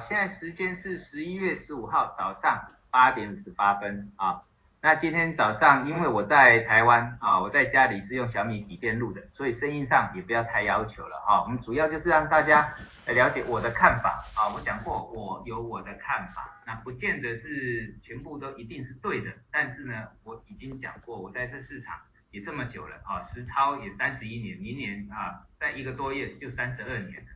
[0.00, 4.42] 现在时间是十一月十五号早上八点五十八分啊。
[4.80, 11.42] 那今天早上因为我在台湾啊，我在家里是用小米笔电录的，所以声音上也不要太要求了哈。
[11.42, 12.72] 我们主要就是让大家
[13.06, 14.54] 来了解我的看法啊。
[14.54, 21.98] 我讲过我有我的看法，那不见得是全部都一定是对的，但是呢，我已经讲过，我在这市场
[22.30, 27.28] 也这么久了啊，实操也三十一年，明年啊，在一个多月就三十二年了，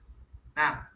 [0.54, 0.91] 那。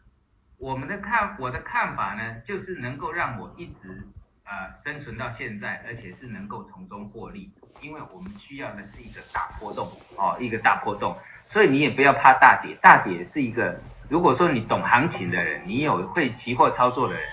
[0.59, 4.07] 我们的看，我的看法呢，就是能够让我一直
[4.43, 4.51] 呃
[4.83, 9.87] 生存到现在，而且是能够从中获利，因为我们需要的是一个大波动
[10.17, 13.79] 哦，一个大波动，所以你也不要怕大跌，大跌是一个，
[14.09, 17.23] 如果说你懂行情的人，你有会期货操作的人，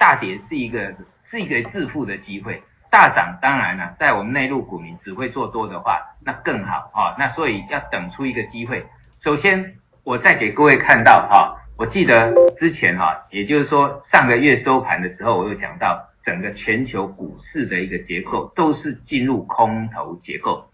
[0.00, 2.60] 大跌是一个是一个致富的机会，
[2.90, 8.84] 大涨当然了，在我们内陆股民只会做多的话，那更好啊，那所以要等出一个机会，
[9.20, 11.58] 首先我再给各位看到哈。
[11.82, 20.70] 我记得之前哈，也就是说上个月收盘的时候，我有讲到整个全球股市的一个结构都是进入空头结构，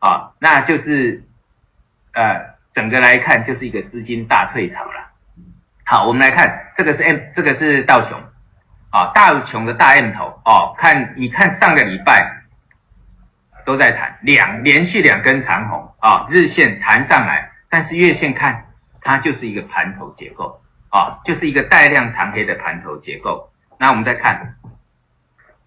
[0.00, 1.24] 啊，那就是
[2.12, 2.44] 呃
[2.74, 5.10] 整个来看就是一个资金大退潮了。
[5.86, 8.20] 好，我们来看这个是 M，这个是道琼，
[8.90, 12.42] 啊，道琼的大 M 头哦，看你看上个礼拜
[13.64, 18.66] 都在弹两连续两根长红啊，日线弹上来，但是月线看。
[19.00, 23.50] 它就是一个盘头结构啊，就是一个带量长黑的盘头结构。
[23.78, 24.56] 那我们再看，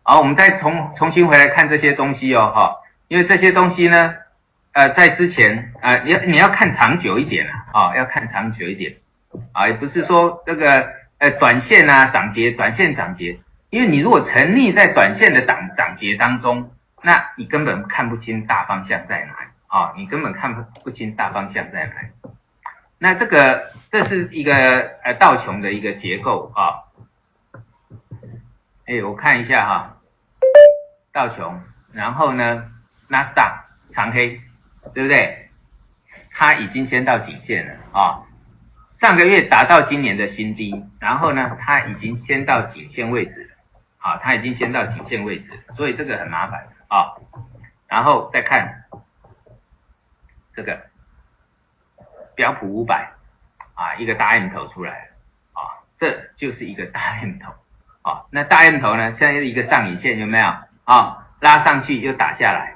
[0.03, 2.75] 好，我们再重重新回来看这些东西哦，哈，
[3.07, 4.13] 因为这些东西呢，
[4.73, 8.95] 呃，在之前啊，你你要看长久一点啊，啊，要看长久一点
[9.51, 13.39] 啊，也不是说这个呃短线啊涨跌，短线涨跌，
[13.71, 16.69] 因为你如果沉溺在短线的涨涨跌当中，
[17.01, 22.07] 那你根本看不清大方向在哪里啊，你根本看不不清大方向在哪里。
[23.03, 24.55] 那这个这是一个
[25.03, 26.87] 呃道琼的一个结构啊，
[28.85, 29.97] 哎，我看一下哈，
[31.11, 32.71] 道琼，然后呢，
[33.09, 34.39] 纳斯达长黑，
[34.93, 35.49] 对不对？
[36.31, 38.23] 它已经先到颈线了啊，
[39.01, 43.55] 上个月达到今年的新低，然后呢，它已经先到颈线位置了，
[43.97, 47.19] 啊，它已经先到颈线位置，所以这个很麻烦啊，
[47.85, 48.85] 然后再看
[50.55, 50.92] 这个。
[52.35, 53.11] 标普五百
[53.75, 55.05] 啊，一个大 M 头出来了
[55.53, 55.61] 啊，
[55.97, 57.53] 这就是一个大 M 头
[58.01, 58.23] 啊。
[58.29, 60.45] 那大 M 头呢，现在是一个上影线，有没有
[60.85, 61.19] 啊？
[61.39, 62.75] 拉上去又打下来。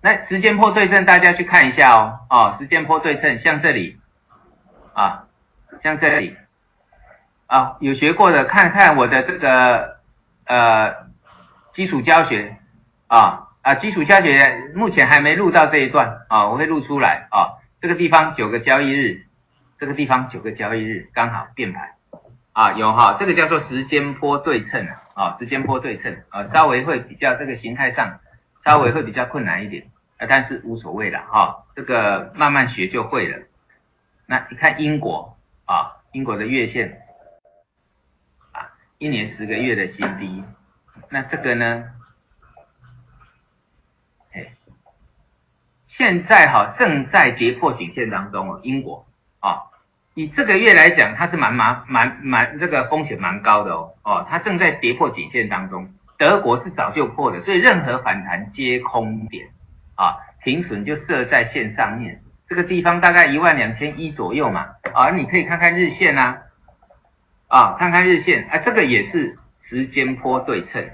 [0.00, 2.18] 那时间波对称，大家去看一下哦。
[2.28, 3.98] 哦，时间波对称，像这里
[4.92, 5.26] 啊，
[5.80, 6.36] 像这里
[7.46, 10.00] 啊，有学过的，看看我的这个
[10.44, 10.92] 呃
[11.72, 12.56] 基础教学
[13.06, 17.53] 啊啊，基础教学目前还没录到这一段啊，我会录出来啊。
[17.84, 19.26] 这个地方九个交易日，
[19.78, 21.90] 这个地方九个交易日刚好变盘
[22.54, 28.20] 啊，有哈，这个叫做时间波对称啊，时间波对称啊，稍微会比较这个形态上
[28.64, 29.84] 稍微会比较困难一点
[30.16, 33.36] 啊，但是无所谓了哈，这个慢慢学就会了。
[34.24, 35.36] 那你看英国
[35.66, 37.02] 啊，英国的月线
[38.52, 40.42] 啊，一年十个月的新低，
[41.10, 41.84] 那这个呢？
[45.96, 49.06] 现在哈正在跌破颈线当中哦，英国
[49.38, 49.62] 啊，
[50.14, 55.88] 以这个月来讲，它是蛮蛮蛮蛮这个风险蛮高的哦哦，它正在跌破颈线当中。
[56.18, 59.46] 德国是早就破的，所以任何反弹皆空点
[59.94, 66.38] 啊，停损就设在线上面，这个地方大概一万两千一左右嘛啊，你可以看看日线呐
[67.46, 70.90] 啊，看看日线啊，这个也是时间波对称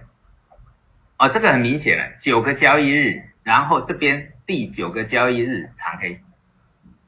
[1.16, 4.32] 啊，这个很明显了，九个交易日，然后这边。
[4.50, 6.20] 第九个交易日长黑，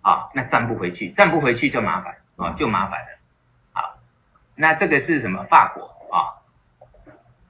[0.01, 3.19] 啊，那站不回去，站不回去就麻烦啊，就麻烦了，
[3.73, 3.99] 啊，
[4.55, 5.43] 那这个是什么？
[5.51, 5.83] 法国
[6.17, 6.39] 啊，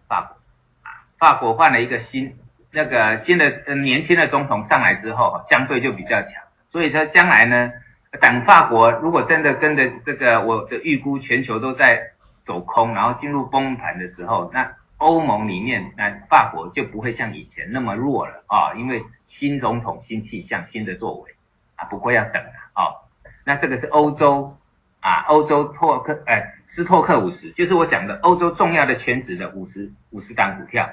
[0.08, 0.34] 法国
[0.80, 2.38] 啊，法国换了一个新
[2.70, 7.70] 那个新的年轻的总统上来之后，相对就比较强，所以说将来呢，
[8.18, 12.12] 等法国如果真的跟着这个我的预估，全球都在
[12.44, 14.72] 走空，然后进入崩盘的时候，那。
[15.02, 21.34] 欧盟里面，那法国就不会像以前那么弱了啊，因为新总统、新气象、新的作为
[21.74, 22.40] 啊，不过要等
[22.72, 23.02] 啊。
[23.44, 24.56] 那这个是欧洲
[25.00, 30.88] 啊，欧洲托克哎，斯托克五十，就是我讲的欧洲重要的全职的五十五十档股票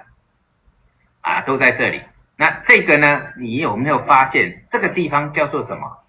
[1.22, 2.02] 啊，都在这里。
[2.36, 6.00] 那这个呢，你有没有发现这个地方叫做什么？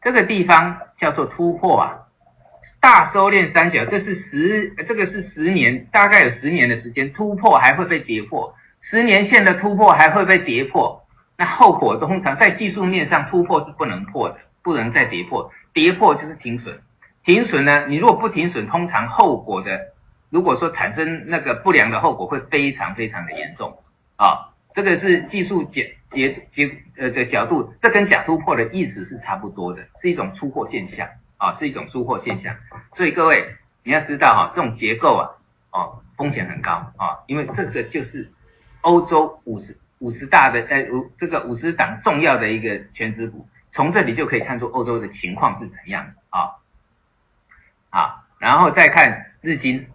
[0.00, 2.06] 这个地方叫做突破啊。
[2.80, 11.04] 大收敛三角，这是十，这个是十年，大概有十年的时间，突破还会被跌破，十年线的突破还会被跌破，
[11.36, 16.80] 那后果通常在技术面上突破是不能破的，不能再跌破，跌破就是停损，
[17.24, 19.78] 停损呢，你如果不停损，通常后果的，
[20.30, 23.76] 如果说产生那个不良的后果会非常非常的严重。
[24.16, 31.08] 啊，这个是技术解解解呃的角度，这跟假突破的意思是差不多的，是一种出货现象。
[31.40, 32.54] 啊，是一种出货现象，
[32.94, 35.24] 所以各位你要知道哈，这种结构啊，
[35.72, 38.30] 哦，风险很高啊，因为这个就是
[38.82, 46.12] 欧洲五十五十大的呃五这个五十档重要的一个全值股，从这里就可以看出欧洲的情况是怎样的
[47.88, 49.86] 啊，然后再看日经，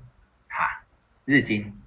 [0.49, 0.81] 哈，
[1.25, 1.79] 日经，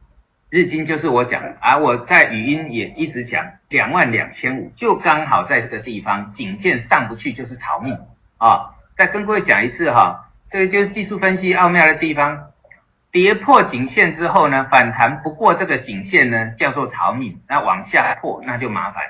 [0.50, 7.98] 日经就是我讲，而我在语音也一直讲两万两千五，就刚好在这个地方颈线上不去就是逃命
[8.36, 8.76] 啊。
[8.98, 12.50] 再跟各位讲一次哈，这个就是技术分析奥妙的地方。
[13.12, 17.40] 跌破颈线之后呢，反弹不过这个颈线呢，叫做逃命。
[17.48, 19.04] 那往下破那就麻烦。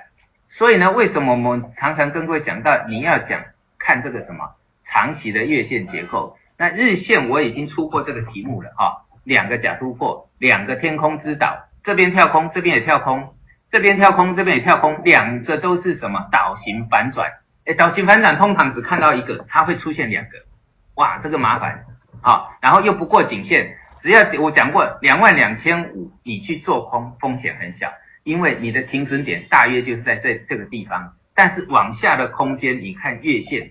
[0.51, 3.41] 所以呢，为什么我们常常跟各位讲到你要讲
[3.79, 6.37] 看这个什么长期的月线结构？
[6.59, 13.35] 那日线我已经出过这个题目了哈，两个假突破，两个天空之岛，这边跳空，这边也跳空，
[13.73, 17.33] 这边跳空，这边也跳空，两个都是什么倒型反转。
[17.69, 20.31] 哎，倒型反转通常只看到一个，它会出现两个，
[20.95, 21.85] 哇，这个麻烦，
[22.23, 27.93] 啊，然后又不过颈线，只要我讲过两万两千五，你去做空风险很小，
[28.25, 33.71] 因为你的停损点大约就是在这这个地方，但是往下的空间，你看月线，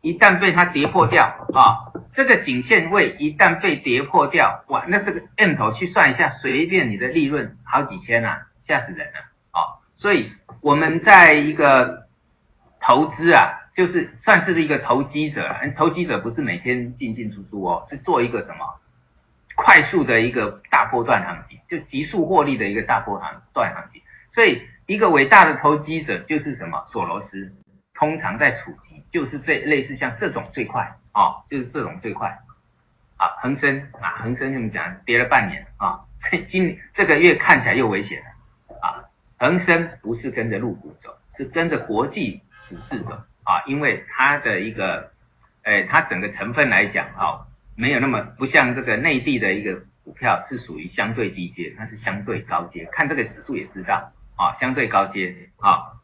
[0.00, 9.20] 一旦被它跌破掉啊，这个颈线位一旦被跌破掉，哇，那这个 M 头去算一下，随便你的利润好几千呐，吓死人了，
[9.52, 12.07] 啊，所以我们在一个。
[12.88, 15.54] 投资啊，就是算是一个投机者。
[15.76, 18.64] 投机者不是每天进进出出哦，是做一个什么
[19.56, 24.00] 快速的一个大波段行情，就急速获利的一个大波行段行情。
[24.32, 26.82] 所以，一个伟大的投机者就是什么？
[26.86, 27.52] 索罗斯
[27.92, 32.38] 通常在处级，就是这类似像这种最快啊，就是这种最快
[33.18, 33.28] 啊。
[33.42, 39.04] 恒生啊，恒生这么讲，跌了半年啊，这今这个月看起来又危险了啊。
[39.38, 42.40] 恒生不是跟着入股走，是跟着国际。
[42.68, 45.10] 股市走啊，因为它的一个，
[45.62, 52.84] 诶，它整个成分来讲啊，没有那么不像这个内地的一个股票是属于相对低阶，它是相对高阶。
[52.92, 55.96] 看这个指数也知道啊，相对高阶啊。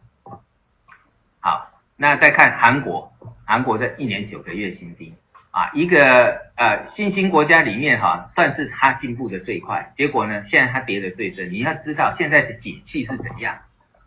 [1.40, 3.12] 好，那再看韩国，
[3.44, 5.14] 韩国的一年九个月新低
[5.50, 9.92] 啊，一个呃新兴国家里面哈，算是它进步的最快。
[9.96, 11.52] 结果呢，现在它跌的最深。
[11.52, 13.58] 你要知道现在的景气是怎样。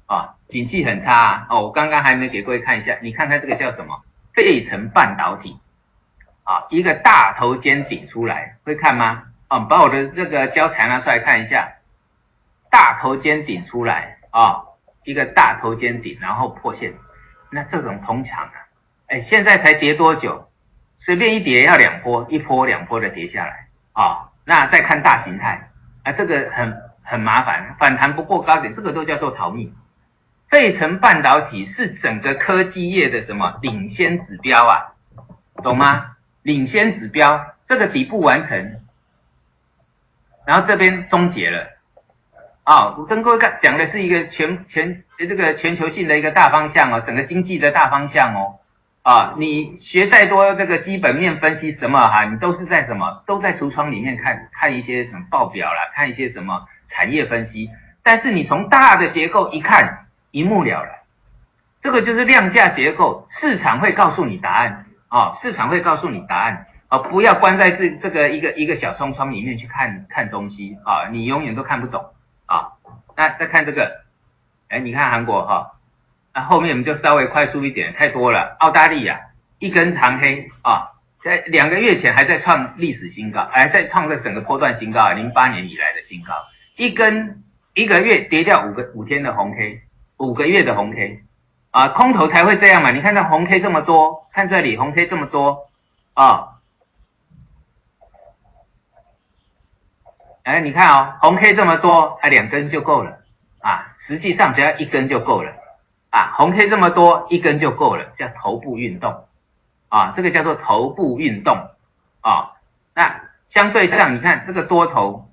[0.07, 1.45] 啊，景气很差！
[1.49, 4.01] 哦，我刚刚还没给各位看一下，你看看这个叫什么？
[4.33, 5.59] 费城半导体
[6.43, 9.23] 啊，一个大头尖顶出来，会看吗？
[9.47, 11.67] 啊，把我的这个胶材拿出来看一下，
[12.69, 14.63] 大头尖顶出来啊，
[15.03, 16.93] 一个大头尖顶，然后破线，
[17.49, 18.53] 那这种通常啊，
[19.07, 20.49] 哎，现在才跌多久？
[20.95, 24.29] 随便一跌要两波，一波两波的跌下来啊。
[24.45, 25.69] 那再看大形态
[26.03, 29.75] 啊，这个很很麻烦，反弹不过高点，这个都叫做逃命。
[30.49, 34.93] 费城半导体是整个科技业的什么领先指标啊？
[35.63, 36.15] 懂吗？
[36.43, 38.79] 领先指标，这个底部完成，
[40.45, 41.67] 然后这边终结了，
[42.63, 48.59] 啊，我跟各位讲讲的是一个全全这个全球性的一个大方向哦，整个经济的大方向哦。
[49.01, 57.69] 啊，你学再多这个基本面分析什么哈，你都是在什么都在橱窗里面看看一些什么报表啦，看一些什么产业分析。
[58.03, 60.06] 但是你从大的结构一看，
[60.37, 60.93] 一目了然。
[61.81, 72.05] 这个就是量价结构，市场会告诉你答案啊，市场会告诉你答案啊，不要关在这这个一个一个小窗窗里面去看看东西啊，你永远都看不懂
[72.45, 72.73] 啊。
[73.15, 74.03] 那再看这个，
[74.69, 75.73] 哎，你看韩国哈。
[76.35, 78.55] 那后面我们就稍微快速一点，太多了。
[78.59, 79.19] 澳大利亚
[79.57, 80.91] 一根长黑啊，
[81.23, 86.33] 在两个月前还在创历史新高，还在创这整个波段新高啊，零八年以来的新高。
[86.75, 89.81] 一根一个月跌掉五个五天的红 K，
[90.17, 91.23] 五个月的红 K
[91.71, 92.91] 啊，空头才会这样嘛。
[92.91, 95.69] 你看这红 K 这么多，看这里红 K 这么多
[96.13, 96.59] 啊，
[100.43, 103.19] 哎，你看哦，红 K 这么多，它两根就够了
[103.59, 105.51] 啊，实际上只要一根就够了。
[106.09, 109.27] 啊，红 K 这么多，一根就够了，叫头部运动，
[109.89, 111.69] 啊，这个叫做头部运动，
[112.21, 112.53] 啊，
[112.95, 115.26] 那相对上你看这个多头，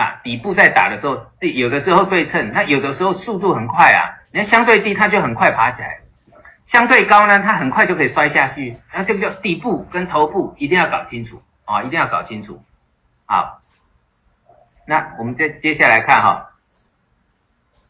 [0.00, 6.00] 啊，底部在打的时候，这有的时候对称，它有的时候速度很快啊，你看相对低它就很快爬起来，
[6.64, 12.62] 相对高呢，它很快就可以摔下去，那这个叫底部跟头部一定要搞清楚，啊，一定要搞清楚，
[13.26, 13.60] 好，
[14.86, 16.46] 那我们再接下来看哈。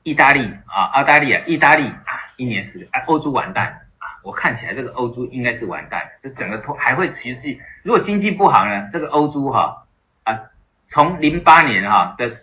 [0.03, 3.67] 意大利啊，澳大利亚，意大利啊，一年十啊，欧洲完蛋
[3.99, 4.17] 啊！
[4.25, 7.61] 我看起来这个欧洲应该是完蛋，这整个拖还会持续。
[7.83, 9.85] 如果经济不好呢，这个欧洲哈
[10.25, 10.41] 啊，
[10.91, 12.39] 从零八年哈的，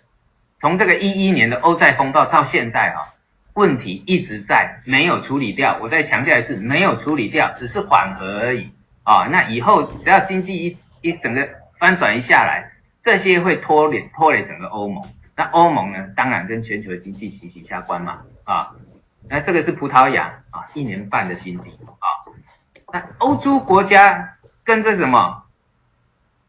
[0.57, 3.13] 从这个一一年的欧债风暴到现在哈，
[3.53, 5.77] 问题一直在没有处理掉。
[5.81, 8.71] 我再强调一次，没有处理掉，只是缓和而已
[9.03, 9.27] 啊。
[9.29, 12.71] 那以后只要经济一一整个翻转一下来，
[13.03, 15.03] 这些会拖累拖累整个欧盟。
[15.35, 16.07] 那欧盟呢？
[16.15, 18.71] 当然跟全球的经济息息相关嘛，啊，
[19.29, 22.07] 那这个是葡萄牙啊，一年半的新低啊。
[22.93, 25.43] 那欧洲国家跟这什么？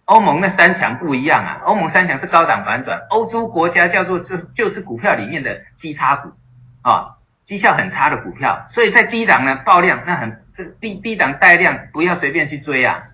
[0.09, 6.33] 欧盟那三强不一样啊，欧盟三强是高档反转，欧洲国家叫做是就是股票里面的基差股
[6.81, 13.05] 啊，绩效很差的股票，所以在低档呢爆量，那很这低低档带量，不要随便去追啊。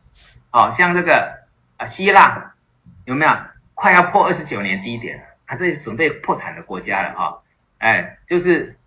[0.52, 1.40] 哦，像这个
[1.78, 2.52] 啊希腊
[3.06, 3.36] 有没有
[3.74, 5.20] 快要破二十九年低点？
[5.46, 7.34] 还是准备破产的国家了啊！
[7.78, 8.78] 哎，就是，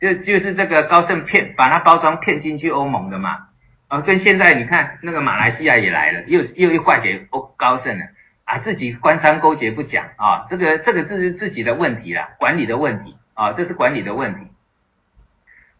[0.00, 3.48] 就就是这个高盛骗把它包装骗进去欧盟的嘛。
[3.88, 8.04] 啊，跟现在你看那个马来西亚也来了，又又又怪给欧高盛了
[8.44, 8.58] 啊！
[8.58, 14.50] 自己官商勾结不讲啊，这个这个这是自己的问题啦，管理的问题啊，这是管理的问题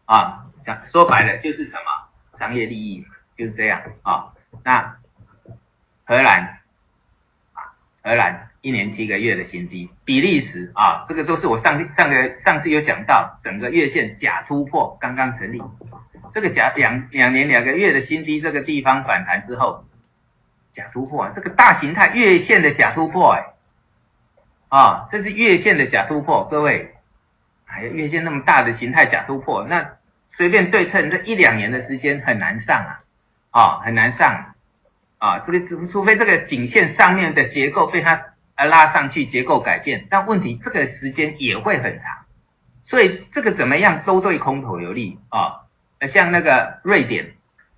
[0.05, 0.47] 啊。
[0.65, 3.05] 讲说白了就是什么商业利益
[3.37, 4.33] 就是这样啊。
[4.65, 4.97] 那
[6.05, 6.61] 荷兰
[7.53, 8.49] 啊，荷兰。
[8.63, 15.63] 一年七个月的新低，比利时啊，这个都是我上上个上次有讲到，整个月线假突破刚刚成立，
[16.35, 19.85] 这个假两两年两个月的新低，这个地方反弹之后，
[20.73, 23.47] 假突破啊，这个大形态月线的假突破，哎，
[24.69, 26.95] 啊，这是月线的假突破，各位，
[27.67, 29.93] 哎呀，月线那么大的形态假突破，那
[30.29, 32.77] 随便对称这一两年的时间很难上
[33.51, 34.55] 啊，啊，很难上，
[35.19, 38.23] 啊，这个除除非这个颈线上面的结构被它。
[38.59, 42.25] 拉上去结构改变，但问题这个时间也会很长，
[42.83, 45.66] 所以这个怎么样都对空头有利啊。
[46.13, 47.25] 像那个瑞典，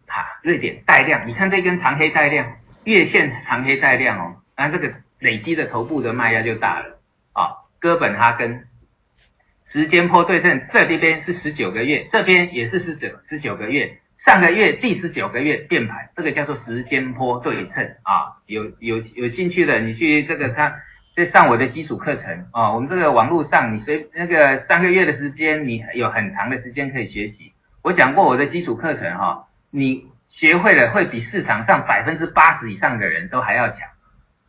[0.07, 6.99] 哈，瑞典带量，你看这根长黑带量，月线长黑带量哦，那这个累积的头部的卖压就大了
[7.33, 7.55] 啊。
[7.79, 8.67] 哥本哈根
[9.65, 13.99] 时间波对称，这这边是十九个月，这边也是十九十九个月。
[14.27, 18.35] 上个月第十九个月变盘，这个叫做时间波对称啊。
[18.47, 20.75] 有有有兴趣的，你去这个看，
[21.15, 22.73] 在上我的基础课程啊。
[22.73, 27.53] 我们这个网络上，你随那个三个月的时间，你有很长的时间可以学习。
[27.89, 33.79] 我讲过我的基础课程哈，你学会了会比市场上百分之八十以上的人都还要强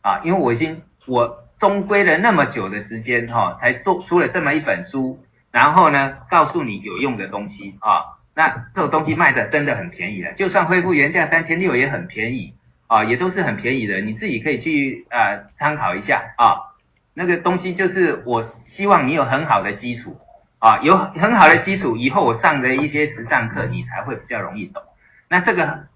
[0.02, 0.20] 啊。
[0.22, 8.20] 因为我已经我终归了那么久的时间哈，才做出了这么一本书，然后呢，告诉你有用的东西啊。
[8.34, 12.52] 那这种东西卖的真的很便宜了，就算恢复原价三千六也很便宜
[12.88, 16.76] 啊，也都是很便宜的，你自己可以去啊参考一下啊。
[17.14, 20.18] 那个东西就是我希望你有很好的基础
[20.60, 24.80] 啊，有很好的基础，以后我上的一些实战课你才会比较容易懂。
[25.28, 25.86] 那这个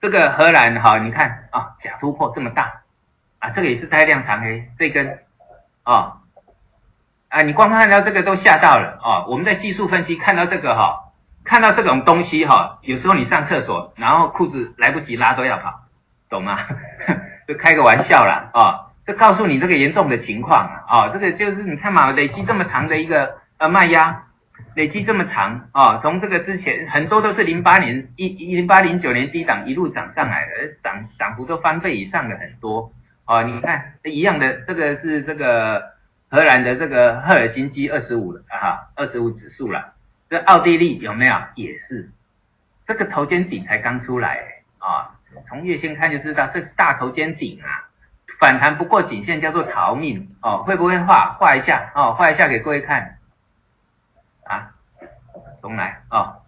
[0.00, 2.80] 这个荷兰哈，你看啊，假突破这么大
[3.38, 5.20] 啊，这个也是带量长黑这根
[5.84, 6.18] 啊
[7.28, 9.26] 啊，你光看到这个都吓到了啊。
[9.28, 11.04] 我们在技术分析看到这个哈。
[11.44, 15.80] 看到这种东西哈，有时候你上厕所，然后裤子来不及拉都要跑，
[16.28, 16.58] 懂吗？
[17.48, 18.92] 就开个玩笑啦啊！
[19.06, 24.24] 这告诉你这个严重的情况啊，哦，这个就是你看嘛，累积这么长的一个呃卖压，
[24.74, 32.92] 累积这么长啊，从这个之前很多都是零八年一零八零九年低档一路涨上来的，涨涨幅都翻倍以上的很多
[33.26, 35.82] 哦，你看一样的，这个是这个
[36.30, 39.92] 荷兰的这个赫尔辛基二十五啊，二十五指数了，
[40.30, 42.10] 这奥地利有没有也是，
[42.86, 44.38] 这个头肩顶才刚出来
[44.78, 47.86] 啊，从月线看就知道这是大头肩顶啊。
[48.38, 52.14] 反弹不过颈线叫做逃命哦，会不会画画一下哦？
[52.16, 53.17] 画一下给各位看，
[55.60, 56.42] 重来哦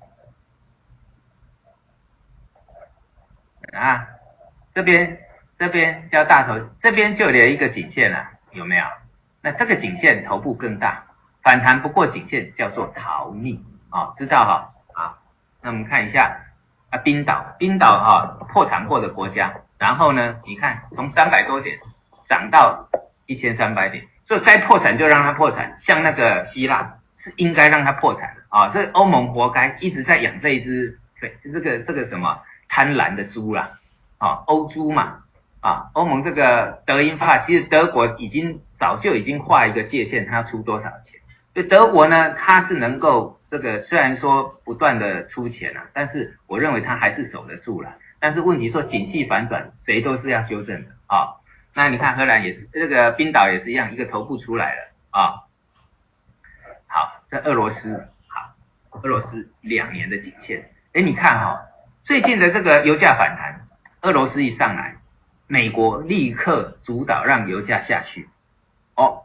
[3.73, 4.07] 啊，
[4.75, 5.21] 这边
[5.59, 8.85] 这边叫大头，这边就连一个颈线了，有没有？
[9.41, 11.05] 那这个颈线头部更大，
[11.43, 14.73] 反弹不过颈线叫做逃命哦，知道哈？
[15.01, 15.19] 啊，
[15.61, 16.37] 那我们看一下
[16.91, 19.55] 啊，冰岛，冰岛哈破产过的国家。
[19.79, 20.37] 然后呢？
[20.45, 21.79] 你看，从三百多点
[22.29, 22.87] 涨到
[23.25, 25.75] 一千三百点，所以该破产就让它破产。
[25.79, 33.79] 像那个希腊是应该让它破产的啊，这欧盟活该，一直在养这一只对这个这个什么贪婪的猪啦
[34.19, 35.19] 啊，欧猪嘛
[35.61, 41.21] 啊，欧盟这个德英法，其实德国已经早就已经画一个界限，它要出多少钱？
[41.55, 47.93] 就德国呢，它是能够这个虽然说不断的出钱啊，但是我认为它还是守得住了。
[48.19, 51.37] 但是问题说景气反转，谁都是要修正的啊。
[51.75, 55.50] 那你看荷兰也是，这个冰岛也是一样，一个头部出来了啊。
[57.31, 58.55] 在，俄罗斯好，
[59.03, 61.61] 俄罗斯两年的颈线，哎，你看哈，
[62.03, 63.67] 最近的这个油价反弹，
[64.03, 64.97] 俄罗斯一上来，
[65.47, 68.29] 美国立刻主导让油价下去，
[68.97, 69.23] 哦，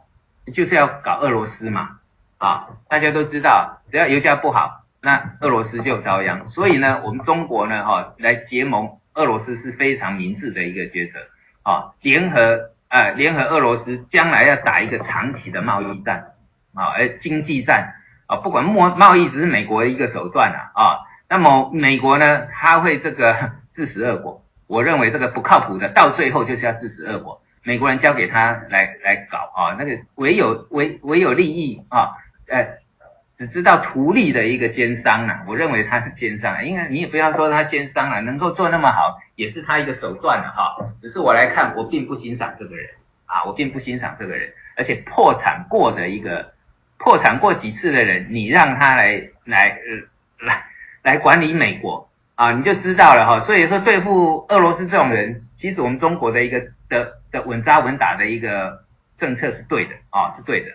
[0.54, 1.98] 就是要搞俄罗斯嘛。
[2.38, 4.84] 啊，大家都知道，只要油价不好。
[5.00, 11.18] 那俄罗斯就遭殃，所以呢，我们中国呢，哈，来结盟俄罗斯是非常明智的一个抉择，
[11.62, 16.32] 啊，联合，呃，联合俄罗斯将来要打一个长期的贸易战，
[16.76, 17.94] 啊，而经济战，
[18.26, 32.12] 啊，不管贸贸易只是美国的一个手段啊，啊，那么美国呢，他会这个 自食恶果，我认为这个不靠谱的，到最后就是要自食恶果，美国人交给他来来搞啊，那个唯有唯唯有利益啊，
[32.48, 32.66] 呃。
[33.38, 40.74] 只知道图利的一个奸商啊，我认为他是奸商啊，因为你也不要说他奸商了，能够做那么好，也是他一个手段了哈。
[41.02, 42.88] 只是我来看，我并不欣赏这个人
[43.26, 46.54] 啊，我并不欣赏这个人，而且破产过的一个
[46.98, 49.78] 破产过几次的人，你让他来来
[50.40, 50.64] 来
[51.02, 53.46] 来管理美国啊，你就知道了哈。
[53.46, 58.84] 所以说对付俄罗斯这种人，其实我们中国的一个的的稳扎稳打的一个
[59.16, 60.70] 政策是对的啊，是对的。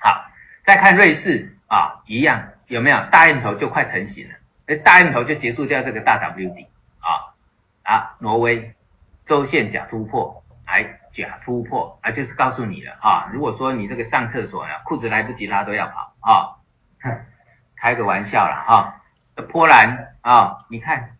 [0.00, 0.24] 好，
[0.64, 1.52] 再看瑞士。
[1.68, 4.34] 啊，一样有没有大印头就快成型了？
[4.68, 6.64] 哎，大印头就结束掉这个大 W 底
[7.00, 7.34] 啊
[7.82, 8.72] 啊，挪威
[9.24, 13.28] 周线假突破，哎，假突破啊，就是告诉你了啊。
[13.32, 16.56] 如果说你这个上厕所呢，裤子来不及拉都要跑啊，
[17.76, 19.00] 开个玩笑了哈。
[19.48, 21.16] 波兰啊，你看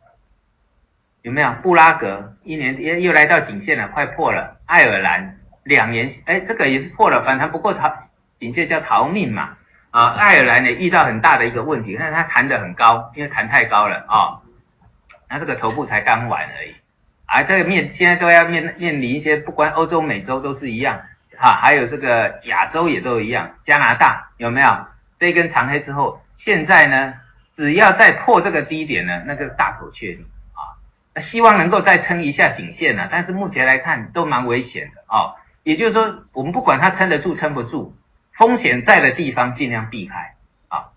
[1.23, 4.61] 有没有布拉格一年又又来到颈线了，快破了。
[4.67, 7.93] 爱尔兰两年哎，这个也是破了，反弹不过逃
[8.37, 9.57] 颈线叫逃命嘛。
[9.91, 14.41] 啊，爱尔兰呢遇到很大的一个问题，但是它弹得很高，因为弹太高了啊。
[15.29, 16.77] 那这个头部才刚完而已，
[17.27, 21.01] 啊，这个面现在都要面面临一些，不管欧洲、美洲都是一样，
[21.37, 24.87] 哈，还有这个亚洲也都一样，加拿大有没有
[25.19, 27.15] 这根长黑之后，现在呢，
[27.57, 30.75] 只要再破这个低点呢，那个大口确定啊，
[31.15, 35.35] 那希望能够再撑一下颈线呢，但是目前来看都蛮危险的哦。
[35.63, 37.95] 也就是说，我们不管它撑得住撑不住。
[38.39, 40.35] 风险在的地方尽量避开
[40.69, 40.93] 啊！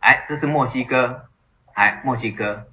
[0.00, 1.28] 哎，这是墨西哥，
[1.72, 2.66] 哎，墨西哥，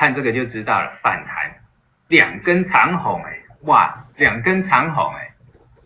[0.00, 1.56] 看这个就知道了，反弹
[2.08, 5.30] 两根长红，哎，哇，两根长红，哎，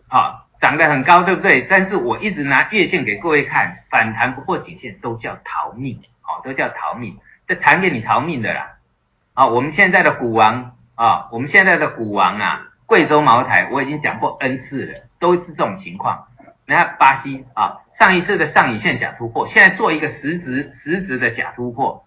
[0.07, 1.67] 啊，涨得很高，对不对？
[1.69, 8.77] 但是我一直拿月线给各位看，反弹不过颈线都叫逃命，哦，都叫逃命，这弹给你逃命的啦！
[9.33, 15.01] 啊，我们现在的股王啊，我们现在的股王啊，贵州茅台，我已经讲过 N 次了。
[15.19, 16.27] 都是这种情况，
[16.65, 22.04] 你看巴西啊，上一次的上影线假突破，现在做一个实质实质的假突破，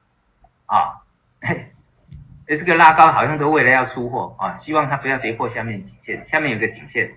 [2.56, 7.12] 这个拉高好像都为了要出货啊，希望它不要跌破下面颈线，下面有个颈线，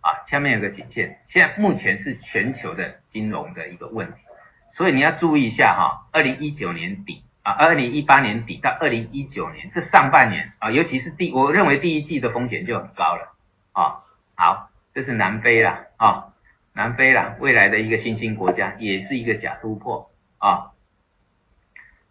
[0.00, 4.18] 啊，下面有个颈线，现在目前是全球的金融的一个问题，
[4.72, 13.36] 所以你要注意一下哈，二零一九年底啊，二零一八年底到二零一九年这上半年啊，尤其是第，我认为第一季的风险就很高了
[13.72, 14.02] 啊。
[14.34, 16.32] 好，这是南非啦，啊，
[16.72, 20.72] 南非啦，未来的一个新兴国家，也是一个假突破啊。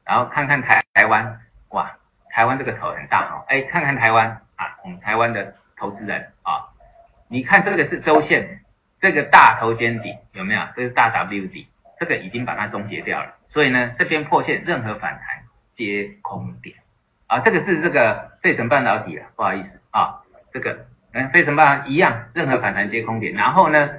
[0.05, 1.91] 然后看看台台湾，哇，
[2.29, 6.69] 台湾这个头很大哈，哎，看看台湾，啊，我们台湾的投资人啊，
[7.27, 8.63] 你看这个是周线，
[9.01, 10.61] 这个大头肩底有没有？
[10.75, 11.67] 这是大 W 底，
[11.99, 16.75] 这个已经把它终结掉了，所以呢，这边破线任何反弹皆空点
[17.25, 20.21] 啊，这个是这个费城半导体啊，不好意思啊，
[20.53, 23.89] 这个嗯，费城半一样，任何反弹皆空点，然后呢，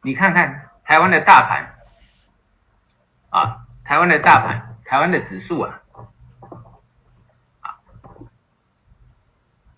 [0.00, 1.74] 你看看台湾的大盘
[3.30, 5.80] 啊，台湾的大盘，台湾的指数啊。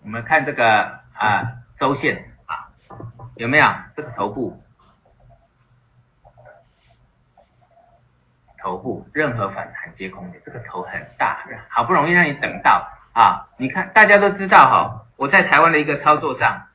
[0.07, 2.71] 我们看这个啊周线啊
[3.35, 4.63] 有没有这个头部？
[8.57, 13.49] 头部任何反弹皆空的，这个头很大，好不容易让你等到啊！
[13.57, 16.69] 你看大家都知道哈，我在台湾的一个操作上，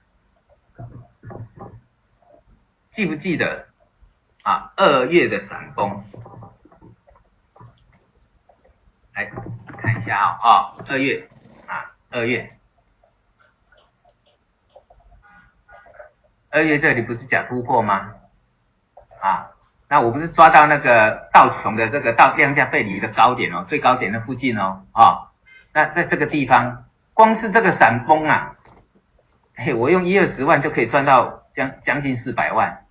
[2.92, 3.66] 记不记得
[4.42, 4.75] 啊？
[4.77, 6.05] 二月的闪崩，
[9.14, 9.25] 来
[9.79, 11.27] 看一下啊啊，二月
[11.66, 12.59] 啊二月。
[16.53, 18.11] 二月这里不是假突破吗？
[19.23, 19.49] 啊，
[19.88, 25.31] 那我不是抓到那个道琼的这个到量价背离的高点哦，最高点的附近哦，啊，
[25.73, 26.85] 那在这个地方，
[27.15, 28.55] 光是这个闪崩啊，
[29.57, 32.85] 嘿，我用一二十万就可以赚到将将近四百万。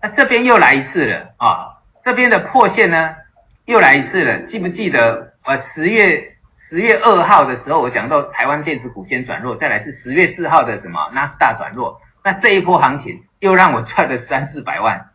[0.00, 3.16] 那这边又来一次了啊，这边的破线呢
[3.64, 5.32] 又来一次了，记不记得？
[5.42, 6.36] 呃，十月
[6.68, 12.00] 十月二号的时候，我讲到台湾电子股先转弱，再来是十月四号的什么纳斯达转弱。
[12.28, 15.12] 那这一波行情又让我赚了三四百万，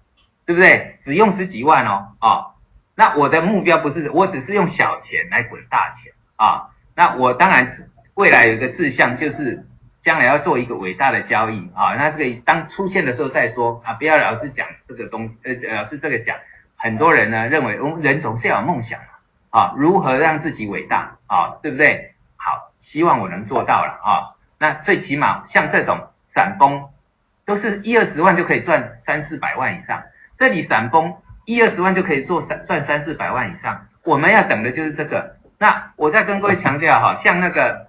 [0.48, 0.98] 对不对？
[1.04, 2.54] 只用十几万哦，哦，
[2.96, 6.72] 那我的目标不是，我只是用小钱来滚大钱啊。
[6.96, 9.64] 那我当然未来有一个志向，就是
[10.02, 11.94] 将来要做一个伟大的交易啊。
[11.94, 16.36] 那这个当出现的时候再说啊，不要老是讲这个东，呃，老是这个讲。
[16.76, 19.00] 很多人呢认为，我们人总是要有梦想
[19.52, 22.16] 啊，如何让自己伟大啊，对不对？
[22.38, 24.34] 好，希望我能做到了啊。
[24.58, 26.90] 那最起码像这种闪崩。
[27.46, 30.02] 都是一二十万就可以赚三四百万以上，
[30.38, 31.14] 这里闪崩
[31.46, 35.36] 一二十万就可以做三赚三四百万以上，我们要等的就是这个。
[35.58, 37.88] 那我再跟各位强调哈，像那个，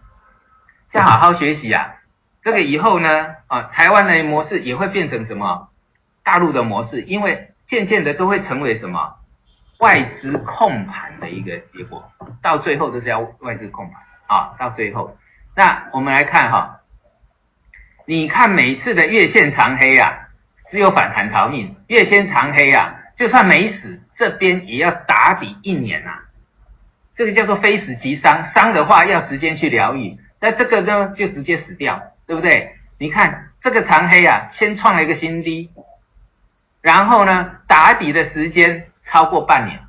[0.92, 1.94] 要好好学习啊，
[2.42, 5.68] 这个以后呢啊，台湾的模式也会变成什么？
[6.24, 9.16] 大陆的模式，因为渐渐的都会成为什么
[9.78, 12.10] 外资控盘的一个结果，
[12.42, 15.16] 到最后都是要外资控盘啊，到最后，
[15.54, 16.80] 那我们来看哈。
[18.06, 20.28] 你看每次的月线长黑啊，
[20.70, 21.74] 只有反弹逃命。
[21.86, 26.22] 月线长黑啊，就算没死，这边也要打底一年啊。
[27.16, 30.18] 这个叫做非死即伤，伤的话要时间去疗愈。
[30.40, 32.76] 那这个呢，就直接死掉，对不对？
[32.98, 35.70] 你看这个长黑啊，先创了一个新低，
[36.82, 39.80] 然后呢，打底的时间超过半年。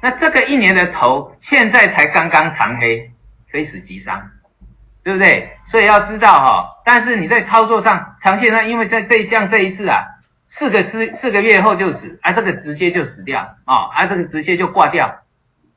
[0.00, 3.10] 那这个一年的头，现在才刚刚长黑，
[3.50, 4.30] 非死即伤。
[5.06, 5.48] 对不对？
[5.70, 10.04] 所以要知道哈，但是你在操作上，长线上，因为在这像这一次啊，
[10.50, 15.22] 四个四四个月后就死，啊，这个直接就死掉啊，啊，这个直接就挂掉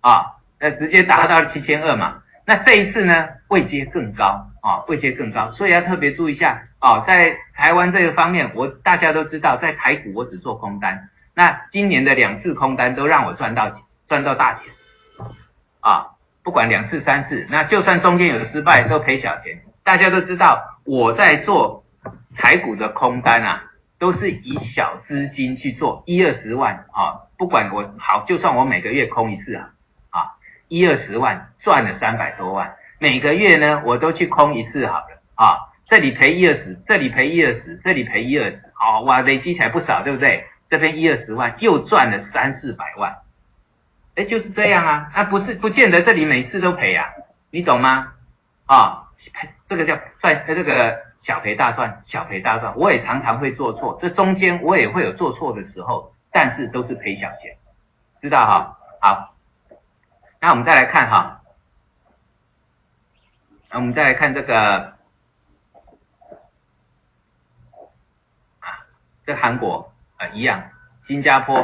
[0.01, 2.23] 啊，呃，直接达到了七千二嘛。
[2.43, 13.69] 那这一次呢，位阶更高啊，位阶更高，所以要特别注意一下啊，在台湾这个方面，我大家都知道，在台股我只做空单，那今年的两次空单都让我赚到
[14.07, 14.63] 赚到大钱
[15.81, 16.08] 啊。
[16.49, 19.61] 不管两次三次，那就算中间有失败，都赔小钱。
[19.83, 21.85] 大家都知道，我在做
[22.35, 23.65] 台股的空单啊，
[23.99, 27.29] 都是以小资金去做，一二十万啊。
[27.37, 29.69] 不管我好，就算我每个月空一次啊，
[30.09, 30.25] 啊，
[30.69, 32.73] 一二十万赚了三百多万。
[32.97, 35.69] 每个月呢，我都去空一次好了啊。
[35.85, 40.45] 这里赔一二十，这里赔一二十，这里赔一二十，哦，哇，累积起来不少，对不对？
[40.67, 43.15] 这边一二十万又赚了三四百万。
[44.19, 47.07] 哎，就是这样啊，啊不是不见得这里每次都赔啊，
[47.51, 48.11] 你懂吗？
[48.65, 49.07] 啊，
[49.65, 52.75] 这个叫赚，这个小赔大赚，小赔大赚。
[52.75, 57.55] 我也常常会做错，这中间我也会有做错的时候，但是都是赔小钱，
[58.19, 58.77] 知道哈？
[58.99, 59.33] 好，
[60.41, 61.41] 那我们再来看哈，
[63.69, 64.95] 那我们再来看这个
[68.59, 68.83] 啊，
[69.25, 70.61] 这韩国啊一样，
[71.03, 71.61] 新加坡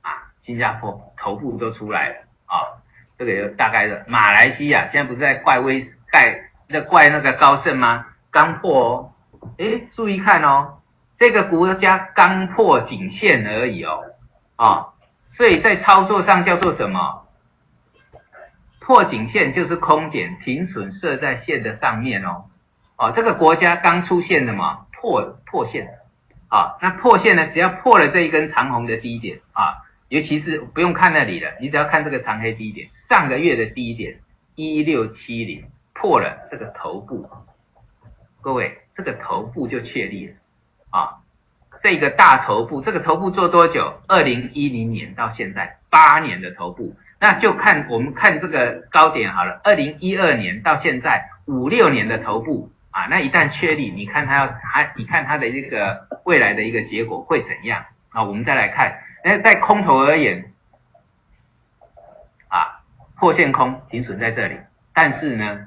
[0.00, 1.09] 啊，新加坡。
[1.20, 2.14] 头部都出来了
[2.46, 2.80] 啊，
[3.18, 8.06] 这个大概的马来西亚现在不是在怪威盖在怪那个高盛吗？
[8.30, 9.12] 刚破哦，
[9.58, 10.78] 哎，注意看哦，
[11.18, 14.02] 这个国家刚破颈线而已哦，
[14.56, 14.86] 啊，
[15.30, 17.26] 所以在操作上叫做什么？
[18.80, 22.46] 破颈线就是空点，停损设在线的上面哦，
[22.96, 25.86] 哦，这个国家刚出现的嘛，破破线，
[26.48, 29.86] 啊，那破线呢，只要破了这一根长红的低点啊。
[30.10, 34.18] 尤其是不用看那里了，你只要看这个长黑低点，上个月的低点
[34.56, 37.28] 一六七零破了这个头部，
[38.40, 40.34] 各位这个头部就确立了。
[40.90, 41.22] 啊，
[41.80, 44.02] 这个大头部，这个头部做多久？
[44.08, 52.70] 二零一零年到现在八年的头部，那就看我们看这个高点好了，二零一二年到现在五六年的头部。
[52.90, 57.84] 啊，那一旦确立，你看它要它，你看它的这个未来的一个结果会怎样？
[58.08, 58.24] 啊？
[58.24, 60.52] 我们再来看，那在空头而言。
[62.48, 62.82] 啊
[63.16, 64.58] 破线空停损在这里，
[64.94, 65.66] 但是呢，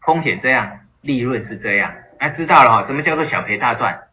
[0.00, 2.86] 风险这样，利润是这样，那知道了哈？
[2.88, 4.08] 什么叫做小赔大赚？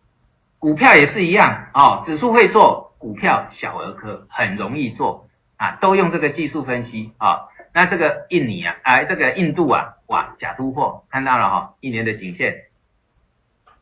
[0.60, 7.48] 股票也是一样哦，指数会做，股票小儿科很容易做啊，都用这个技术分析啊。
[7.74, 11.74] 那这个印尼啊，哎，这个印度啊，哇，假突破，看到了哈？
[11.80, 12.66] 一年的颈线，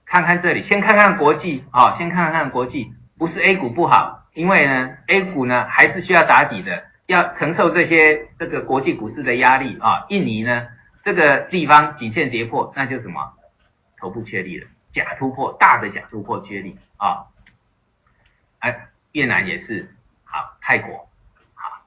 [0.05, 6.85] 看看这里，先看看国际啊，先看看国际，不是 A 股不好，因为呢，A 股呢还是需要打底的。
[7.07, 10.67] 要承受这些这个国际股市的压力啊，印尼呢
[11.05, 13.33] 这个地方颈线跌破，那就什么
[13.97, 17.23] 头部确立了，假突破大的假突破确立啊，
[18.59, 19.89] 哎，越南也是
[20.25, 21.07] 好，泰国
[21.53, 21.85] 好，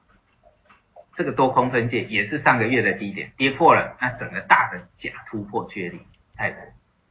[1.13, 6.01] 这个多空分界也是上个月的低点跌破了，那整个大的假突破确立，
[6.35, 6.63] 泰国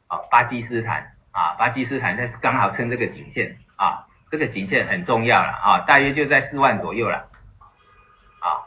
[0.08, 3.56] 啊，巴基斯坦啊，巴基斯坦那是刚好撑这个颈线，
[4.30, 7.28] 这个颈线很重要了啊，大约就在四万左右了
[8.38, 8.64] 啊。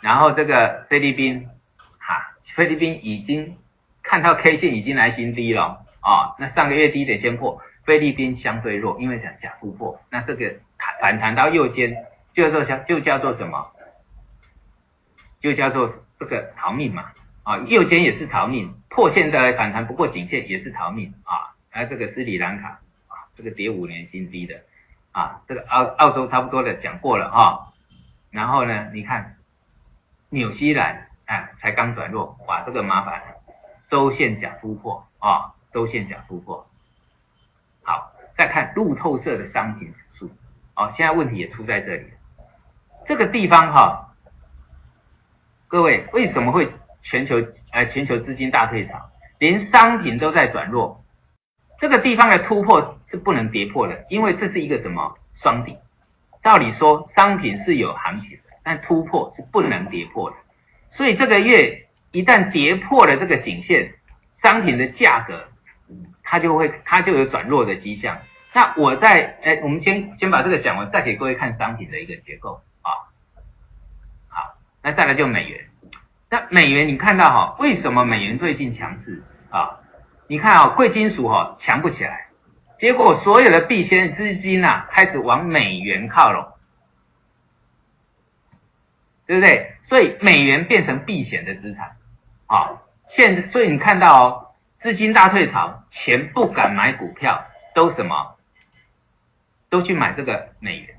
[0.00, 1.48] 然后这个菲律宾，
[1.98, 3.58] 哈，菲律宾已经
[4.02, 10.54] 看到 K 线已经来新低了啊，那上个月低点先破，菲律宾相对弱，因为想假突破，那这个
[11.00, 13.72] 反弹到右肩，就叫叫就叫做什么？
[15.40, 17.12] 就叫做这个逃命嘛，
[17.44, 24.60] 啊，右肩也是逃命，破线的反弹不过颈线也是逃命啊，而这个斯里兰卡啊，这个跌五年新低的
[25.12, 27.72] 啊，这个澳澳洲差不多的讲过了哈，
[28.30, 29.34] 然后呢，你看。
[30.30, 33.22] 纽西兰啊，才刚转弱，哇，这个麻烦，
[33.88, 36.68] 周线假突破啊，周线假突破。
[37.82, 40.30] 好，再看路透社的商品指数，
[40.74, 42.12] 哦，现在问题也出在这里，
[43.06, 44.14] 这个地方哈，
[45.66, 47.36] 各位为什么会全球
[47.72, 50.97] 呃全球资金大退潮，连商品都在转弱，
[51.78, 55.76] 这个地方的突破是不能跌破的，因为这是一个什么双底，
[56.42, 58.42] 照理说商品是有行情的。
[58.64, 60.36] 但突破是不能跌破的，
[60.90, 63.94] 所以这个月一旦跌破了这个颈线，
[64.42, 65.42] 商品的价格
[66.22, 68.18] 它就会它就有转弱的迹象。
[68.52, 72.90] 那我在哎，我们先先把这个讲完，再给各位看商品的一个结构啊。
[74.28, 75.64] 好，那再来就美元。
[76.28, 79.22] 那美元你看到哈，为什么美元最近强势？
[80.28, 82.28] 你看啊，贵金属哈强不起来，
[82.78, 86.46] 结果所有的避险资金呐开始往美元靠拢。
[89.26, 89.74] 对不对？
[89.82, 91.96] 所以美元变成避险的资产，
[92.46, 98.38] 啊，现所以你看到哦，资金大退潮，钱不敢买股票，都什么，
[99.68, 100.96] 都去买这个美元，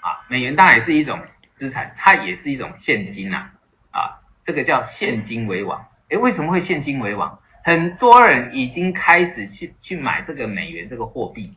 [0.00, 1.22] 啊，美元当然也是一种
[1.56, 3.50] 资产，它也是一种现金呐，
[3.92, 5.86] 啊，这个叫现金为王。
[6.08, 7.38] 诶，为什么会现金为王？
[7.64, 11.50] 很多人已经开始去去买这个美元这个货币，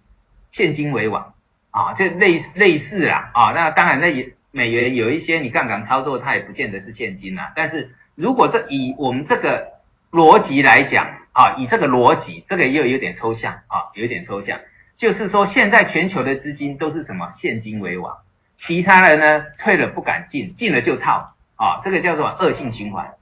[0.52, 1.34] 现金为王，
[1.72, 4.34] 啊，这类类似啦，啊，那当然那也。
[4.58, 7.52] 美元有一些你杠杆操作，它也不见得是现金呐。
[7.58, 9.68] 但是如果这以我们这个
[10.12, 14.58] 逻辑来讲啊，以这个逻辑，这个又有点抽象啊，有点抽象。
[14.96, 18.16] 就是说，现在全球的资金都是什么现金为王，
[18.58, 23.14] 其他人呢退了不敢进，进了就套啊，这个叫做恶性循环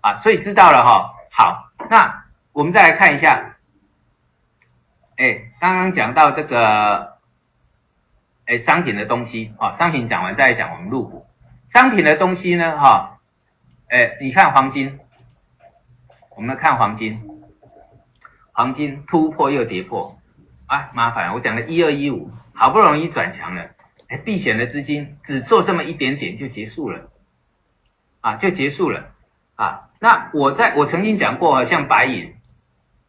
[0.00, 0.16] 啊。
[0.16, 1.14] 所以知道了哈。
[1.30, 2.24] 好，那
[2.60, 3.56] 我们再来看一下，
[5.16, 7.16] 哎，刚刚讲到这个。
[8.44, 11.24] 哎，商品的东西啊，商品讲完再来讲我们入股。
[11.72, 13.18] 商品的东西呢，哈，
[13.88, 14.98] 哎，你看黄金，
[16.36, 17.22] 我们看黄金，
[18.52, 20.18] 黄金突破又跌破，
[20.66, 23.70] 啊，麻烦，我讲了一二一五，好不容易转强了，
[24.08, 27.08] 哎，避险的资金只做这么一点点就结束了，
[28.20, 29.14] 啊，就结束了，
[29.54, 32.34] 啊，那我在我曾经讲过，像白银，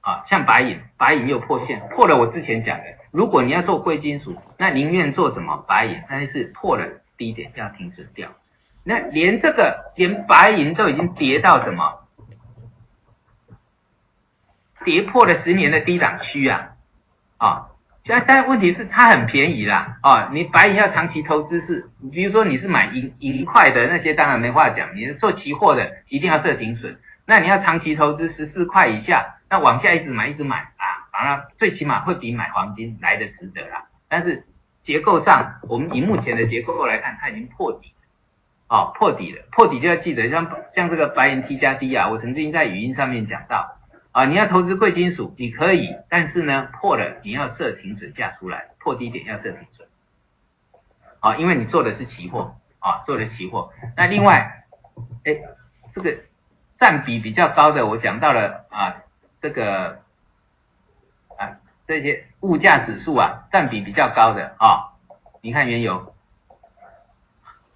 [0.01, 2.83] 啊，像白银，白银又破线，破了我之前讲的。
[3.11, 6.01] 如果你要做贵金属，那宁愿做什么白银？
[6.09, 6.87] 但是破了
[7.17, 8.29] 低点要停损掉。
[8.83, 11.99] 那连这个连白银都已经跌到什么？
[14.83, 16.71] 跌破了十年的低档区啊！
[17.37, 17.67] 啊，
[18.03, 20.29] 现在但问题是它很便宜啦啊！
[20.33, 26.99] 你白银要长期投资是，比如说你是买银银块的那些当然没话讲，你是做期货的一定要设停损。
[27.27, 30.71] 那你要长期投资十四块以下，那往下一直买一直买。
[31.11, 33.85] 啊，最起码会比买黄金来的值得啦。
[34.07, 34.43] 但是
[34.81, 37.93] 结构上，我们以目前的结构来看，它已经破底，
[38.67, 39.43] 哦，破底了。
[39.51, 43.77] 破底就要记得，像像这个白银 T 加 D 啊，我曾经在语音上面讲到，
[44.13, 49.87] 啊，你要投资贵金属，你可以，但是呢，破了你要设停损价出来，破低点要设停损。
[51.19, 53.71] 啊，因为你做的是期货啊，做的期货。
[53.95, 54.65] 那另外，
[55.23, 55.37] 哎，
[55.91, 56.17] 这个
[56.77, 59.03] 占比比较高的，我讲到了啊，
[59.41, 60.01] 这个
[61.37, 64.93] 啊这些物价指数啊，占比比较高的啊，
[65.41, 66.13] 你看原油，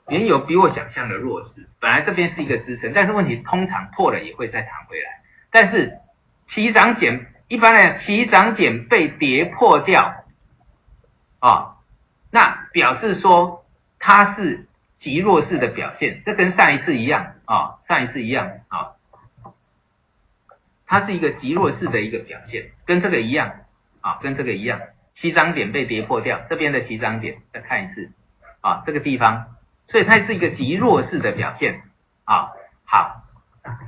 [0.10, 6.00] 原油比我想象的弱势，本来这边是一个支撑，但是问题通常破了也会再弹回来，但是。
[6.48, 10.24] 起涨点一般来讲，起涨点被跌破掉，
[11.40, 11.78] 啊，
[12.30, 13.66] 那表示说
[13.98, 14.68] 它是
[15.00, 18.94] 极弱势的表现，这跟上一次一样啊，上一次一样啊，
[20.88, 23.52] 它是一个极弱势的一个表现，跟这个一样
[24.02, 24.80] 啊，跟这个一样，
[25.16, 28.12] 起涨点被跌破掉，这边的起涨点再看一次
[28.62, 29.56] 啊，这个地方，
[29.88, 31.82] 所以它是一个极弱势的表现
[32.24, 32.52] 啊，
[32.86, 33.24] 好，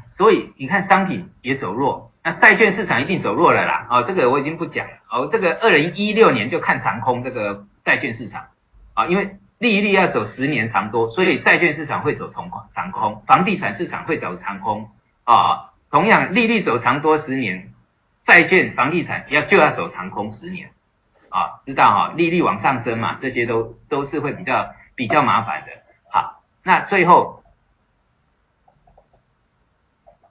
[0.10, 2.12] 所以你看商品也走弱。
[2.23, 8.47] 那债券市场一定走弱了啦，啊，这个我已经不讲了，哦，这个二零一六年就看长空这个债券市场，
[8.95, 14.89] 啊，因为利率要走十年长多，所以债券市场会走长空，长空，房地产市场会走长空，
[15.23, 17.73] 啊，同样利率走长多十年，
[18.23, 20.69] 债券、房地产要就要走长空十年，
[21.29, 25.71] 啊，知道哈，利率往上升嘛，这些都都是会比较比较麻烦的，
[26.12, 27.41] 好，那最后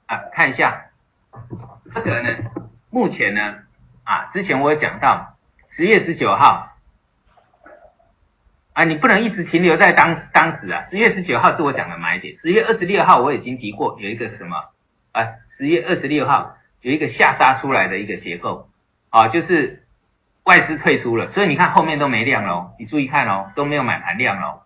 [0.06, 0.84] 啊，看一下。
[1.92, 2.28] 这个呢，
[2.90, 3.56] 目前呢，
[4.04, 5.36] 啊，之前我有讲到
[5.68, 6.76] 十月十九号，
[8.72, 14.56] 啊，你不能一直停留在当当时啊，十月十九号是我讲的买点，十月二十六号我已经提过有一个什么，
[15.10, 15.26] 啊，
[15.56, 18.68] 十月二十六号有一个下杀出来的一个结构，
[19.10, 19.86] 啊，就是
[20.44, 24.62] 外资退出了，所以你看后面都没量喽，你注意看哦，都没有买盘量喽。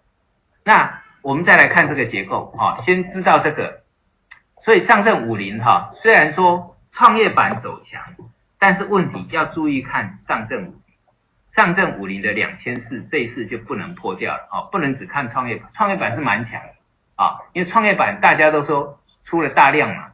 [0.64, 3.82] 那我们再来看这个结构，啊，先知道这个，
[4.60, 6.68] 所以上证五零哈，虽然说。
[6.92, 8.02] 创业板走强，
[8.58, 10.96] 但是问题要注意看上证五零，
[11.54, 16.74] 上证五零的两千四这一次就不能破掉了哦，不能只看创业板，创业板是蛮强的
[17.14, 20.09] 啊，因为创业板大家都说出了大量嘛，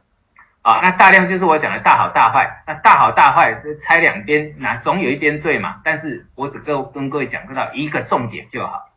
[0.67, 8.89] 啊，那大量就是我讲的大好大坏，那大好大坏拆两边，那总有一边对嘛，但是我只够跟各位讲到一个重点就好，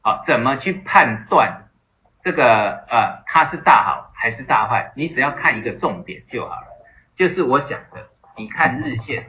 [0.00, 1.68] 好，怎么去判断
[2.22, 6.66] 这个呃它是大好还是大坏，你只要看一个重点就好了。
[7.14, 9.26] 就是我讲的，你看日线，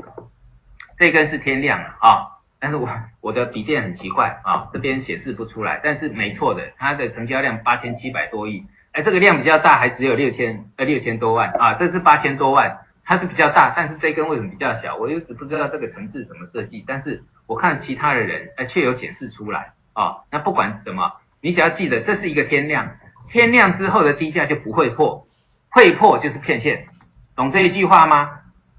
[0.98, 2.28] 这根是天亮了啊，
[2.62, 2.88] 但是我
[3.20, 14.96] 我的笔电很奇怪啊，这边显示不出来，但是没错的，它的成交量八千七百多亿，哎，这个量比较大，还只有六千呃六千多万啊，这是八千多万，它是比较大，但是这根为什么比较小？
[14.96, 22.90] 我一直不知道这个程式怎么设计，但是我看其他的人哎却有显示出来啊，那不管什么，你只要记得这是一个天量，
[23.30, 25.28] 天量之后的低价就不会破，
[25.70, 26.88] 会破就是骗线。
[27.36, 28.32] 懂这一句话吗？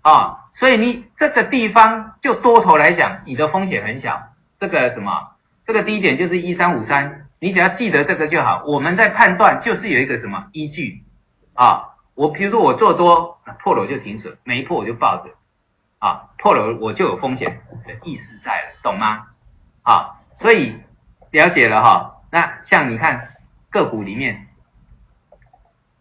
[0.02, 4.20] 啊，所以你这个地方就多头来讲，你的风险很小。
[4.58, 5.30] 这个什么，
[5.64, 8.62] 这个低点就是一三五三，你只要记得这个就好。
[8.64, 11.02] 我们在判断就是有一个什么依据
[11.54, 11.96] 啊？
[12.14, 15.34] 我比如说我做多破了我就停损，没破我就抱着
[15.98, 19.26] 啊，破了我就有风险的意识在了，懂吗？
[19.82, 20.76] 啊，所以
[21.30, 22.22] 了解了哈。
[22.30, 23.34] 那像你看
[23.70, 24.46] 个股里面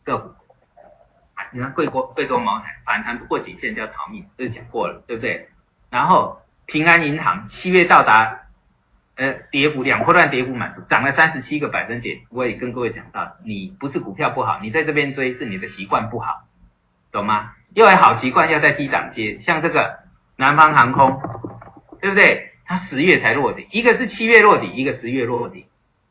[0.04, 0.36] 个股。
[1.52, 5.49] 你看贵国贵州茅台反弹不过颈线就要逃命，这讲过了，对不对？
[5.89, 8.41] 然后平安银行七月到达，
[9.19, 12.19] 呃，跌幅两波段跌幅满足，涨了三十七个百分点。
[12.29, 16.47] 我也跟各位讲到，你不是股票不好，你在这边追是你的习惯不好，
[17.12, 17.51] 懂吗？
[17.73, 19.99] 要有好习惯，要在低档接，像这个
[20.38, 21.21] 南方航空，
[21.99, 22.53] 对不对？
[22.65, 25.65] 它十月才落底，一个是七月落底，一个十月落底，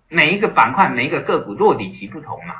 [0.09, 2.55] 每一个板块每一个个股落底期不同嘛。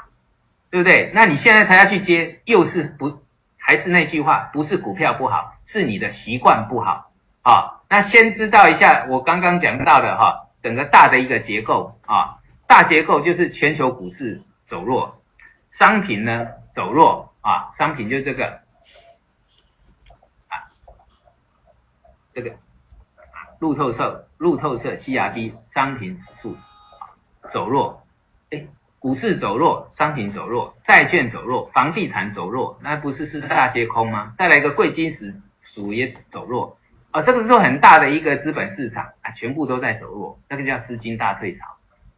[0.71, 1.11] 对不对？
[1.15, 3.23] 那你现在才要去接，又是不
[3.57, 7.08] 还是那句话，不是股票不好，是你的习惯不好
[7.43, 7.83] 啊。
[7.89, 15.23] 那先知道一下我刚刚讲到的哈，整个大的一个结构啊，大结构就是全球股市走弱，
[15.71, 18.61] 商品呢走弱啊，商品就这个
[20.49, 20.69] 啊，
[22.35, 22.53] 这个
[23.59, 26.57] 路透社路透社 CRB 商品指数
[27.51, 28.07] 走弱，
[28.51, 28.67] 哎。
[29.01, 34.33] 股市走弱，商品走弱，债券走弱，房地产走弱，那不是四大皆空吗？
[34.37, 35.25] 再来一个贵金属
[35.63, 36.77] 属也走弱，
[37.11, 41.65] 啊，这个是很大的一个资本市场啊，全部都在走弱，那个叫资金大退潮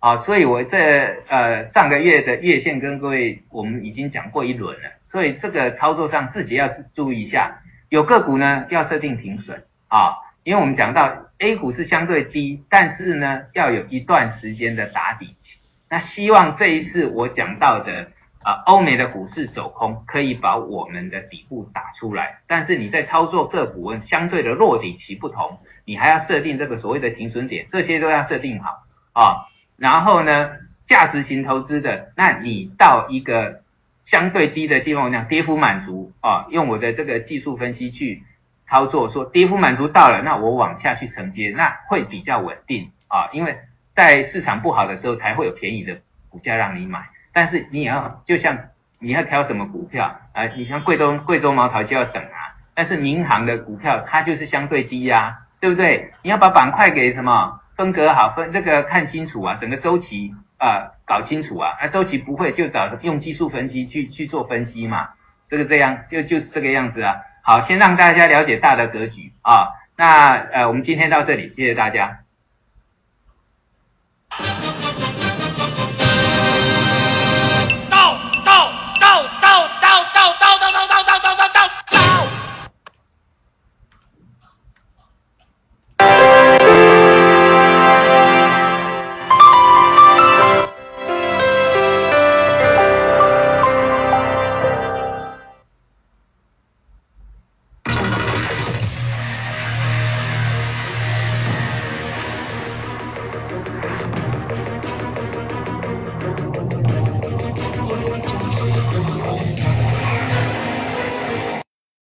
[0.01, 0.19] 啊。
[0.19, 15.59] 所以我这呃上个月的月线跟各位我们已经讲过一轮了，所以这个操作上自己要注意一下，有个股呢要设定停损啊，因为我们讲到 A 股是相对低，但是呢要有一段时间的打底期。
[15.89, 18.11] 那希望这一次我讲到的
[18.43, 29.47] 啊，欧美的股市走空可以把我们的底部打出来，但是你在操作个股，相对的落底期不同，你还要设定这个所谓的停损点，这些都要设定好啊。
[29.77, 30.53] 然后呢，
[30.87, 33.61] 价值型投资的，那你到一个
[34.07, 38.23] 相对低的地方，讲跌幅满足啊，用我的这个技术分析去
[38.67, 43.59] 操作，说跌幅满足到了，那我往下去承接，那会比较稳定啊，因为
[43.95, 47.05] 在市场不好的时候才会有便宜的股价让你买。
[47.33, 48.59] 但是你也要，就像
[48.99, 50.47] 你要挑什么股票啊？
[50.57, 52.57] 你像贵州贵州茅台就要等啊。
[52.75, 56.13] 但是民航的股票它就是相对低呀，对不对？
[56.23, 61.77] 你要把板块给什么分隔好，分这个看清楚啊，整个周期啊搞清楚啊。
[61.81, 65.11] 那周期不会就找用技术分析去去做分析嘛？
[65.49, 67.17] 这个这样就就是这个样子啊。
[67.43, 69.69] 好，先让大家了解大的格局啊。
[69.97, 72.21] 那呃，我们今天到这里，谢谢大家。